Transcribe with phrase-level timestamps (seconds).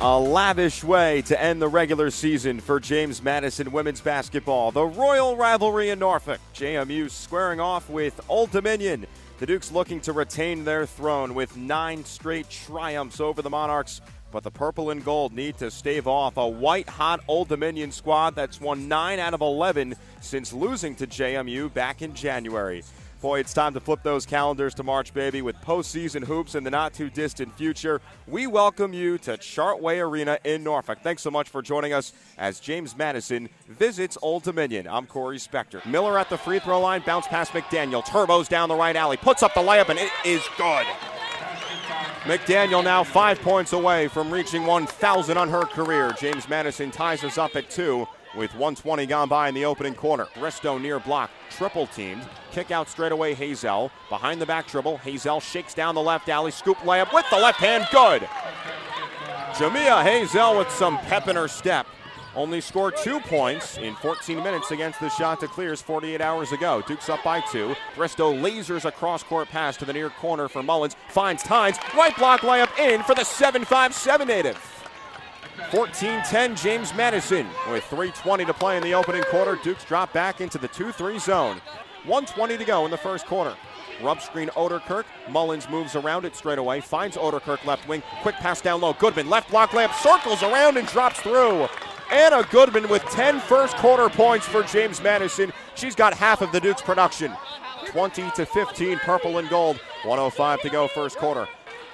[0.00, 4.70] A lavish way to end the regular season for James Madison women's basketball.
[4.70, 6.38] The Royal rivalry in Norfolk.
[6.54, 9.08] JMU squaring off with Old Dominion.
[9.40, 14.00] The Dukes looking to retain their throne with nine straight triumphs over the Monarchs.
[14.30, 18.36] But the purple and gold need to stave off a white hot Old Dominion squad
[18.36, 22.84] that's won 9 out of 11 since losing to JMU back in January.
[23.20, 26.70] Boy, it's time to flip those calendars to March, baby, with postseason hoops in the
[26.70, 28.00] not too distant future.
[28.28, 30.98] We welcome you to Chartway Arena in Norfolk.
[31.02, 34.86] Thanks so much for joining us as James Madison visits Old Dominion.
[34.86, 35.84] I'm Corey Spector.
[35.84, 39.42] Miller at the free throw line, bounce past McDaniel, turbos down the right alley, puts
[39.42, 40.86] up the layup, and it is good.
[42.22, 46.14] McDaniel now five points away from reaching 1,000 on her career.
[46.20, 50.26] James Madison ties us up at two with 120 gone by in the opening quarter.
[50.38, 52.26] Bristow near block, triple teamed.
[52.50, 53.90] Kick out straight away, Hazel.
[54.08, 57.58] Behind the back dribble, Hazel shakes down the left alley, scoop layup with the left
[57.58, 58.22] hand, good.
[59.52, 61.86] Jamia Hazel with some pep in her step.
[62.36, 66.82] Only scored two points in 14 minutes against the Chanticleers 48 hours ago.
[66.86, 67.74] Dukes up by two.
[67.96, 70.94] Bristow lasers a cross court pass to the near corner for Mullins.
[71.08, 71.78] Finds Tynes.
[71.96, 74.77] Right block layup in for the 7 5 7 native.
[75.70, 79.58] 14 10 James Madison with 3.20 to play in the opening quarter.
[79.62, 81.60] Dukes drop back into the 2 3 zone.
[82.04, 83.54] 120 to go in the first quarter.
[84.02, 85.04] Rub screen Oderkirk.
[85.28, 86.80] Mullins moves around it straight away.
[86.80, 88.02] Finds Oderkirk left wing.
[88.22, 88.92] Quick pass down low.
[88.94, 91.68] Goodman left block lamp circles around and drops through.
[92.10, 95.52] Anna Goodman with 10 first quarter points for James Madison.
[95.74, 97.32] She's got half of the Duke's production.
[97.86, 99.76] 20 to 15, purple and gold.
[100.04, 101.46] 105 to go first quarter.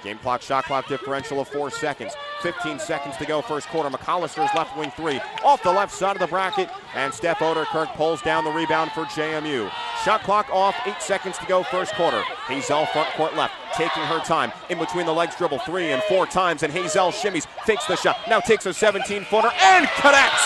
[0.05, 2.13] Game clock, shot clock differential of four seconds.
[2.45, 3.89] 15 seconds to go first quarter.
[3.89, 8.21] McAllister's left wing three off the left side of the bracket, and Steph Oderkirk pulls
[8.21, 9.73] down the rebound for JMU.
[10.05, 12.21] Shot clock off, eight seconds to go first quarter.
[12.47, 14.53] Hazel front court left, taking her time.
[14.69, 18.19] In between the legs dribble three and four times, and Hazel shimmies, fakes the shot,
[18.29, 20.45] now takes a 17 footer and connects!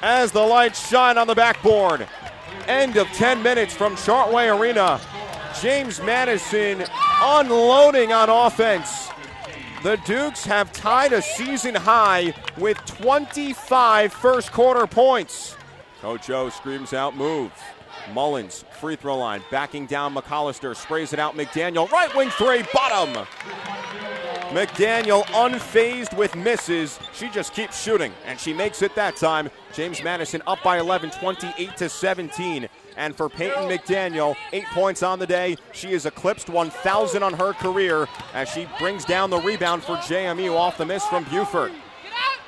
[0.00, 2.06] As the lights shine on the backboard.
[2.68, 5.00] End of 10 minutes from Chartway Arena.
[5.60, 6.84] James Madison
[7.22, 9.08] unloading on offense.
[9.84, 15.56] The Dukes have tied a season high with 25 first quarter points.
[16.00, 17.52] Coach O screams out move.
[18.12, 23.24] Mullins, free throw line, backing down McAllister, sprays it out McDaniel, right wing three, bottom.
[24.52, 26.98] McDaniel unfazed with misses.
[27.14, 29.50] She just keeps shooting, and she makes it that time.
[29.72, 32.68] James Madison up by 11, 28 to 17.
[32.98, 35.56] And for Peyton McDaniel, eight points on the day.
[35.72, 40.54] She has eclipsed 1,000 on her career as she brings down the rebound for JMU
[40.54, 41.72] off the miss from Buford.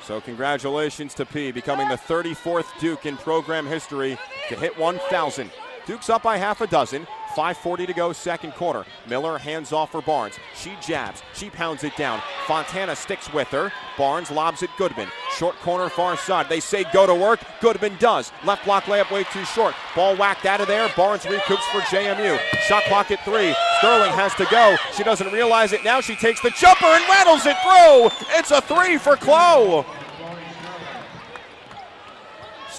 [0.03, 5.49] So congratulations to P, becoming the 34th Duke in program history to hit 1,000.
[5.87, 7.07] Duke's up by half a dozen.
[7.35, 8.85] 5.40 to go, second quarter.
[9.07, 10.35] Miller hands off for Barnes.
[10.55, 11.21] She jabs.
[11.33, 12.21] She pounds it down.
[12.47, 13.73] Fontana sticks with her.
[13.97, 15.09] Barnes lobs it Goodman.
[15.35, 16.47] Short corner, far side.
[16.47, 17.41] They say go to work.
[17.59, 18.31] Goodman does.
[18.45, 19.75] Left block layup way too short.
[19.95, 20.89] Ball whacked out of there.
[20.95, 22.39] Barnes recoups for JMU.
[22.67, 23.53] Shot clock at three.
[23.79, 24.77] Sterling has to go.
[24.95, 25.99] She doesn't realize it now.
[25.99, 28.37] She takes the jumper and rattles it through.
[28.37, 29.85] It's a three for Chloe.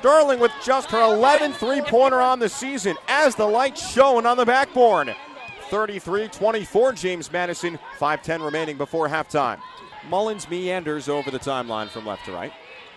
[0.07, 4.37] Sterling with just her 11th three pointer on the season as the lights showing on
[4.37, 5.13] the backboard.
[5.69, 9.59] 33 24, James Madison, 5 10 remaining before halftime.
[10.09, 12.53] Mullins meanders over the timeline from left to right.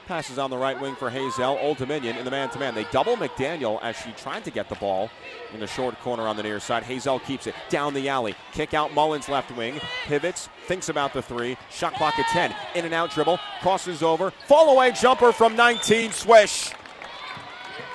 [0.06, 1.58] Passes on the right wing for Hazel.
[1.60, 2.76] Old Dominion in the man to man.
[2.76, 5.10] They double McDaniel as she tried to get the ball
[5.52, 6.84] in the short corner on the near side.
[6.84, 8.36] Hazel keeps it down the alley.
[8.52, 9.82] Kick out Mullins left wing.
[10.06, 11.58] Pivots, thinks about the three.
[11.72, 12.54] Shot clock at 10.
[12.76, 13.40] In and out dribble.
[13.62, 14.30] Crosses over.
[14.30, 16.12] Fall away jumper from 19.
[16.12, 16.72] Swish.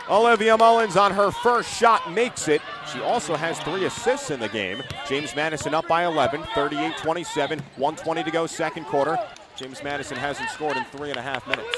[0.08, 2.60] Olivia Mullins on her first shot makes it.
[2.92, 4.82] She also has three assists in the game.
[5.08, 9.18] James Madison up by 11, 38 27, 120 to go, second quarter.
[9.56, 11.74] James Madison hasn't scored in three and a half minutes.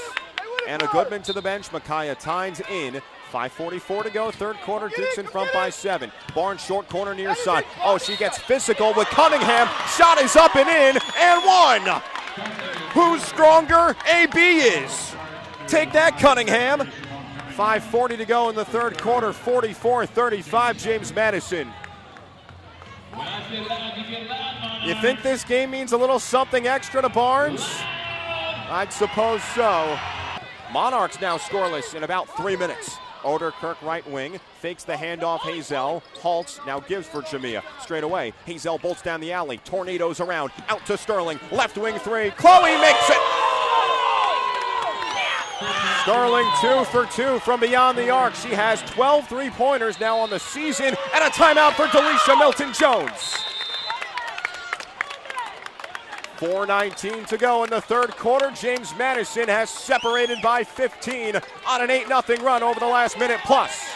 [0.67, 3.01] Anna Goodman to the bench, Micaiah Tynes in.
[3.31, 4.89] 5.44 to go, third quarter.
[4.89, 6.11] Dukes in front by seven.
[6.35, 7.63] Barnes short corner near side.
[7.83, 9.67] Oh, she gets physical with Cunningham.
[9.97, 12.01] Shot is up and in, and one.
[12.91, 13.95] Who's stronger?
[14.11, 15.15] AB is.
[15.67, 16.89] Take that, Cunningham.
[17.57, 21.67] 5.40 to go in the third quarter, 44 35, James Madison.
[24.85, 27.67] You think this game means a little something extra to Barnes?
[28.69, 29.97] I'd suppose so.
[30.71, 32.95] Monarchs now scoreless in about three minutes.
[33.23, 35.39] Oderkirk right wing, fakes the handoff.
[35.39, 37.63] Hazel halts, now gives for Jamia.
[37.81, 42.29] Straight away, Hazel bolts down the alley, tornadoes around, out to Sterling, left wing three.
[42.31, 43.36] Chloe makes it!
[46.07, 48.33] Sterling two for two from beyond the arc.
[48.33, 52.71] She has 12 three pointers now on the season, and a timeout for Delisha Milton
[52.71, 53.35] Jones.
[56.37, 58.51] 4.19 to go in the third quarter.
[58.51, 63.41] James Madison has separated by 15 on an 8 0 run over the last minute
[63.43, 63.86] plus.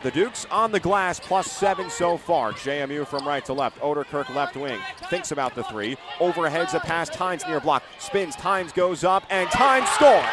[0.00, 2.52] The Dukes on the glass, plus seven so far.
[2.52, 3.80] JMU from right to left.
[3.80, 4.78] Oderkirk left wing.
[5.10, 5.96] Thinks about the three.
[6.18, 7.08] Overheads a pass.
[7.08, 7.82] Tynes near block.
[7.98, 8.36] Spins.
[8.36, 10.24] Tynes goes up, and Tynes scores.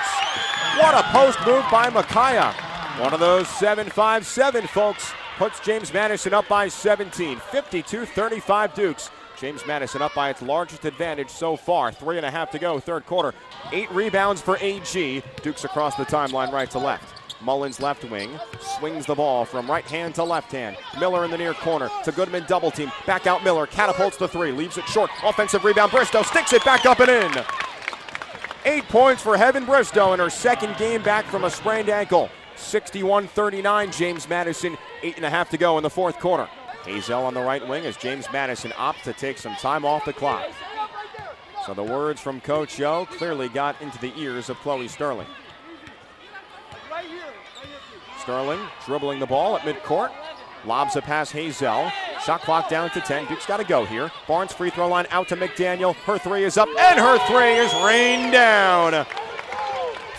[0.77, 2.53] What a post move by Micaiah.
[3.00, 7.39] One of those 7 5 7, folks, puts James Madison up by 17.
[7.39, 9.09] 52 35 Dukes.
[9.39, 11.91] James Madison up by its largest advantage so far.
[11.91, 13.33] Three and a half to go, third quarter.
[13.71, 15.23] Eight rebounds for AG.
[15.41, 17.14] Dukes across the timeline, right to left.
[17.42, 20.78] Mullins left wing swings the ball from right hand to left hand.
[21.00, 22.92] Miller in the near corner to Goodman double team.
[23.06, 25.10] Back out Miller catapults the three, leaves it short.
[25.24, 25.92] Offensive rebound.
[25.92, 27.44] Bristow sticks it back up and in.
[28.66, 32.30] Eight points for Heaven Bristow in her second game back from a sprained ankle.
[32.56, 34.78] 61 39, James Madison.
[35.04, 36.50] Eight and a half to go in the fourth quarter.
[36.84, 40.14] Hazel on the right wing as James Madison opts to take some time off the
[40.14, 40.48] clock.
[41.66, 45.28] So the words from Coach Yo clearly got into the ears of Chloe Sterling.
[48.25, 50.12] Sterling dribbling the ball at midcourt.
[50.66, 51.92] Lobs a pass Hazel.
[52.25, 53.27] Shot clock down to 10.
[53.27, 54.12] Duke's got to go here.
[54.27, 55.94] Barnes free throw line out to McDaniel.
[55.94, 59.06] Her three is up, and her three is rained down.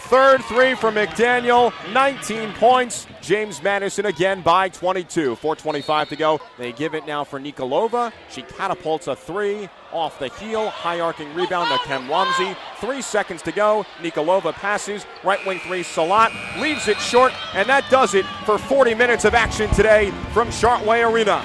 [0.06, 3.08] Third three from McDaniel, 19 points.
[3.20, 5.34] James Madison again by 22.
[5.34, 6.40] 4.25 to go.
[6.58, 8.12] They give it now for Nikolova.
[8.30, 10.68] She catapults a three off the heel.
[10.68, 12.56] High arcing rebound to Kem Wamsi.
[12.80, 13.84] Three seconds to go.
[14.00, 15.06] Nikolova passes.
[15.24, 15.82] Right wing three.
[15.82, 20.48] Salat leaves it short, and that does it for 40 minutes of action today from
[20.48, 21.42] Chartway Arena.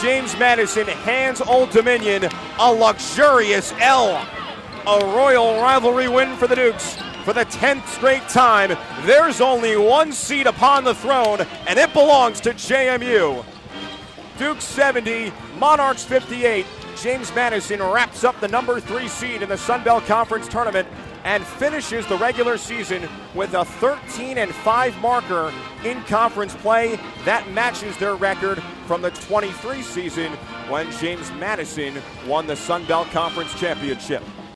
[0.00, 2.28] James Madison hands Old Dominion
[2.58, 4.26] a luxurious L.
[4.86, 8.76] A royal rivalry win for the Dukes for the 10th straight time.
[9.04, 13.44] There's only one seat upon the throne, and it belongs to JMU.
[14.38, 16.64] Duke 70, Monarchs 58.
[16.96, 20.88] James Madison wraps up the number three seed in the Sun Belt Conference tournament
[21.24, 25.52] and finishes the regular season with a 13 and 5 marker
[25.84, 26.98] in conference play.
[27.24, 30.32] That matches their record from the 23 season
[30.68, 34.22] when James Madison won the Sun Belt Conference championship.